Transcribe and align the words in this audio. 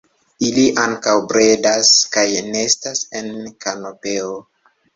Ili 0.45 0.61
ankaŭ 0.83 1.13
bredas 1.33 1.91
kaj 2.17 2.25
nestas 2.49 3.07
en 3.23 3.31
kanopeo. 3.67 4.35